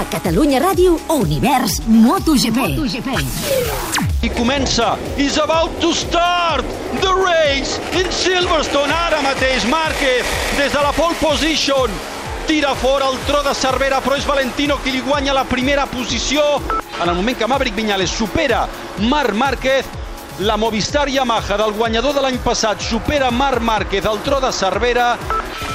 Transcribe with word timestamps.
A 0.00 0.04
Catalunya 0.08 0.56
Ràdio, 0.56 0.96
Univers 1.12 1.82
MotoGP. 1.84 2.56
MotoGP. 2.56 3.08
I 4.24 4.30
comença. 4.32 4.96
Is 5.18 5.36
about 5.36 5.76
to 5.82 5.92
start 5.92 6.64
the 7.02 7.12
race 7.12 7.76
in 7.92 8.08
Silverstone. 8.08 8.88
Ara 8.88 9.20
mateix 9.20 9.66
Márquez, 9.68 10.24
des 10.56 10.72
de 10.72 10.80
la 10.80 10.94
pole 10.96 11.14
position, 11.20 11.92
tira 12.48 12.72
fora 12.80 13.10
el 13.12 13.18
tro 13.28 13.42
de 13.44 13.52
Cervera, 13.52 14.00
però 14.00 14.16
és 14.16 14.24
Valentino 14.24 14.80
qui 14.80 14.96
li 14.96 15.04
guanya 15.04 15.36
la 15.36 15.44
primera 15.44 15.84
posició. 15.84 16.62
En 17.02 17.08
el 17.10 17.14
moment 17.14 17.36
que 17.36 17.46
Maverick 17.46 17.76
Viñales 17.76 18.08
supera 18.08 18.66
Marc 19.04 19.34
Márquez, 19.34 19.84
la 20.38 20.56
Movistar 20.56 21.10
Yamaha 21.10 21.60
del 21.60 21.76
guanyador 21.76 22.14
de 22.16 22.24
l'any 22.24 22.40
passat 22.40 22.80
supera 22.80 23.30
Marc 23.30 23.60
Márquez 23.60 24.06
al 24.08 24.24
tro 24.24 24.40
de 24.40 24.48
Cervera 24.50 25.18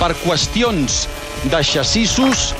per 0.00 0.14
qüestions 0.24 1.04
de 1.44 1.60
xassissos 1.60 2.54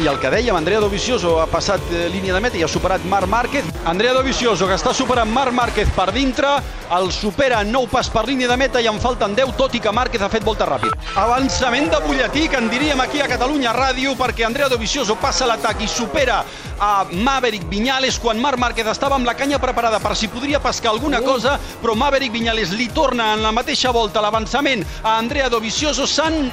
i 0.00 0.08
el 0.08 0.16
que 0.20 0.30
dèiem, 0.32 0.56
Andrea 0.56 0.80
Dovizioso 0.80 1.34
ha 1.42 1.46
passat 1.50 1.82
eh, 1.92 2.06
línia 2.08 2.32
de 2.32 2.40
meta 2.40 2.56
i 2.56 2.62
ha 2.64 2.68
superat 2.68 3.04
Marc 3.04 3.28
Márquez. 3.28 3.66
Andrea 3.84 4.14
Dovizioso, 4.16 4.64
que 4.68 4.76
està 4.78 4.94
superant 4.96 5.28
Marc 5.28 5.52
Márquez 5.52 5.90
per 5.92 6.08
dintre, 6.14 6.54
el 6.96 7.10
supera 7.12 7.60
en 7.60 7.70
nou 7.74 7.84
pas 7.90 8.08
per 8.08 8.22
línia 8.28 8.48
de 8.48 8.56
meta 8.56 8.80
i 8.80 8.88
en 8.88 9.00
falten 9.02 9.36
10, 9.36 9.52
tot 9.58 9.76
i 9.76 9.82
que 9.84 9.92
Márquez 9.92 10.24
ha 10.24 10.30
fet 10.32 10.46
volta 10.46 10.68
ràpid. 10.68 10.96
Avançament 11.20 11.90
de 11.92 12.00
butlletí, 12.06 12.46
que 12.48 12.56
en 12.56 12.70
diríem 12.72 13.00
aquí 13.04 13.20
a 13.20 13.28
Catalunya 13.28 13.76
Ràdio, 13.76 14.16
perquè 14.16 14.48
Andrea 14.48 14.70
Dovizioso 14.72 15.18
passa 15.20 15.48
l'atac 15.50 15.84
i 15.84 15.90
supera 15.90 16.40
a 16.80 17.04
Maverick 17.12 17.68
Viñales 17.68 18.16
quan 18.18 18.40
Marc 18.40 18.58
Márquez 18.58 18.88
estava 18.88 19.20
amb 19.20 19.28
la 19.28 19.36
canya 19.36 19.60
preparada 19.60 20.00
per 20.00 20.16
si 20.16 20.32
podria 20.32 20.62
pescar 20.64 20.94
alguna 20.94 21.20
cosa, 21.20 21.58
però 21.82 21.94
Maverick 21.94 22.32
Viñales 22.32 22.72
li 22.72 22.88
torna 22.88 23.34
en 23.34 23.44
la 23.44 23.52
mateixa 23.52 23.92
volta 23.92 24.24
l'avançament 24.24 24.86
a 25.02 25.18
Andrea 25.18 25.52
Dovizioso. 25.52 26.08
S'han 26.08 26.46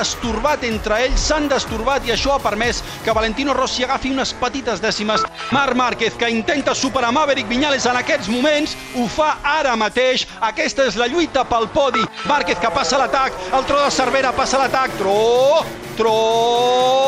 estorbat 0.00 0.64
entre 0.68 0.98
ells, 1.06 1.26
s'han 1.28 1.48
destorbat 1.50 2.06
i 2.06 2.14
això 2.14 2.36
ha 2.36 2.42
permès 2.42 2.82
que 3.04 3.14
Valentino 3.16 3.54
Rossi 3.56 3.84
agafi 3.84 4.12
unes 4.14 4.34
petites 4.40 4.82
dècimes. 4.82 5.24
Marc 5.52 5.76
Márquez, 5.76 6.16
que 6.18 6.30
intenta 6.30 6.74
superar 6.74 7.12
Maverick 7.12 7.48
Viñales 7.48 7.86
en 7.86 7.98
aquests 8.00 8.30
moments, 8.32 8.76
ho 8.96 9.06
fa 9.08 9.36
ara 9.44 9.76
mateix. 9.76 10.26
Aquesta 10.40 10.88
és 10.88 10.96
la 11.00 11.10
lluita 11.10 11.44
pel 11.48 11.68
podi. 11.74 12.04
Márquez 12.28 12.60
que 12.62 12.72
passa 12.74 13.00
l'atac, 13.00 13.36
el 13.52 13.68
tro 13.68 13.82
de 13.84 13.90
Cervera 13.90 14.32
passa 14.36 14.62
l'atac, 14.62 14.98
tro, 14.98 15.64
tro... 15.96 17.01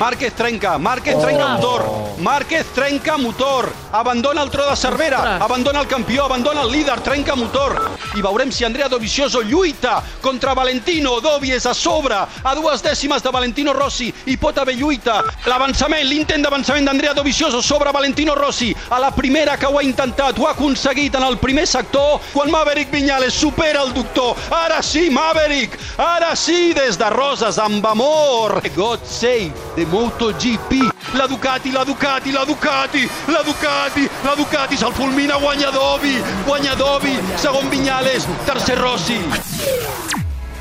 Márquez 0.00 0.32
trenca, 0.32 0.78
Márquez 0.78 1.14
oh. 1.14 1.20
trenca 1.20 1.46
motor, 1.46 1.84
Márquez 2.20 2.64
trenca 2.74 3.18
motor, 3.18 3.70
abandona 3.92 4.42
el 4.42 4.48
tro 4.48 4.64
de 4.70 4.74
Cervera, 4.74 5.18
Ostres. 5.18 5.42
abandona 5.42 5.80
el 5.80 5.86
campió, 5.86 6.24
abandona 6.24 6.62
el 6.62 6.72
líder, 6.72 7.02
trenca 7.02 7.34
motor. 7.36 7.90
I 8.16 8.22
veurem 8.22 8.50
si 8.50 8.64
Andrea 8.64 8.88
Dovizioso 8.88 9.42
lluita 9.42 10.02
contra 10.22 10.54
Valentino. 10.54 11.20
Dovi 11.20 11.52
és 11.52 11.66
a 11.66 11.74
sobre, 11.74 12.16
a 12.16 12.54
dues 12.56 12.82
dècimes 12.82 13.22
de 13.22 13.30
Valentino 13.30 13.74
Rossi, 13.76 14.08
i 14.26 14.38
pot 14.40 14.56
haver 14.58 14.74
lluita. 14.78 15.20
L'avançament, 15.46 16.08
l'intent 16.08 16.42
d'avançament 16.42 16.88
d'Andrea 16.88 17.12
Dovizioso 17.14 17.60
sobre 17.60 17.92
Valentino 17.92 18.34
Rossi. 18.34 18.72
A 18.88 18.98
la 18.98 19.12
primera 19.12 19.58
que 19.58 19.68
ho 19.68 19.78
ha 19.78 19.84
intentat, 19.84 20.38
ho 20.40 20.48
ha 20.48 20.54
aconseguit 20.56 21.14
en 21.14 21.28
el 21.28 21.36
primer 21.38 21.66
sector, 21.66 22.22
quan 22.32 22.50
Maverick 22.50 22.90
Viñales 22.90 23.34
supera 23.34 23.84
el 23.84 23.92
doctor. 23.92 24.34
Ara 24.50 24.80
sí, 24.82 25.10
Maverick! 25.10 25.78
Ara 25.98 26.34
sí, 26.34 26.72
des 26.72 26.96
de 26.96 27.10
Roses, 27.10 27.58
amb 27.58 27.84
amor! 27.86 28.62
God 28.74 29.04
save 29.04 29.52
the 29.76 29.89
MotoGP! 29.90 30.72
La 31.14 31.26
Ducati, 31.26 31.72
la 31.72 31.84
Ducati, 31.84 32.30
la 32.30 32.44
Ducati, 32.44 33.08
la 33.26 33.42
Ducati, 33.42 34.08
la 34.22 34.34
Ducati, 34.36 34.76
se'l 34.76 34.92
fulmina, 34.92 35.36
guanya 35.38 35.70
Dovi, 35.70 36.22
guanya 36.46 36.74
Dovi, 36.78 37.18
segon 37.34 37.68
Viñales, 37.68 38.26
tercer 38.46 38.78
Rossi. 38.78 39.18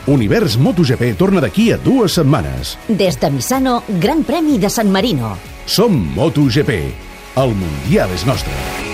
Univers 0.07 0.57
MotoGP 0.57 1.13
torna 1.15 1.39
d'aquí 1.39 1.69
a 1.71 1.77
dues 1.77 2.17
setmanes. 2.17 2.77
Des 2.87 3.19
de 3.19 3.29
Misano, 3.29 3.83
Gran 4.01 4.23
Premi 4.23 4.57
de 4.57 4.69
San 4.69 4.89
Marino. 4.91 5.37
Som 5.65 5.93
MotoGP. 6.15 6.81
El 7.37 7.53
Mundial 7.53 8.09
és 8.17 8.25
nostre. 8.25 8.88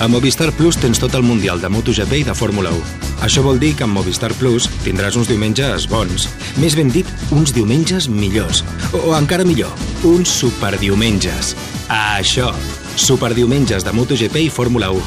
A 0.00 0.06
Movistar 0.06 0.52
Plus 0.52 0.76
tens 0.78 1.00
tot 1.02 1.14
el 1.18 1.24
Mundial 1.26 1.58
de 1.58 1.68
MotoGP 1.68 2.20
i 2.20 2.26
de 2.28 2.34
Fórmula 2.38 2.70
1. 2.70 2.82
Això 3.26 3.42
vol 3.42 3.58
dir 3.58 3.72
que 3.74 3.82
amb 3.82 3.98
Movistar 3.98 4.30
Plus 4.38 4.68
tindràs 4.84 5.18
uns 5.18 5.26
diumenges 5.26 5.88
bons. 5.90 6.28
Més 6.62 6.76
ben 6.78 6.92
dit, 6.94 7.08
uns 7.34 7.50
diumenges 7.56 8.06
millors. 8.06 8.62
O, 8.92 9.02
o 9.10 9.16
encara 9.18 9.46
millor, 9.48 9.74
uns 10.06 10.30
superdiumenges. 10.30 11.56
Ah, 11.90 12.20
això, 12.20 12.52
superdiumenges 12.94 13.82
de 13.82 13.96
MotoGP 13.98 14.46
i 14.46 14.54
Fórmula 14.54 14.92
1. 14.94 15.02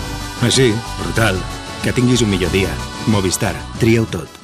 Així, 0.49 0.69
brutal. 0.99 1.39
Que 1.85 1.95
tinguis 1.95 2.27
un 2.27 2.35
millor 2.35 2.51
dia. 2.51 2.75
Movistar, 3.07 3.55
tria-ho 3.79 4.11
tot. 4.11 4.40